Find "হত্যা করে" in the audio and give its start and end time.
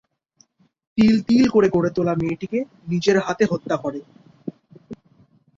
3.51-3.99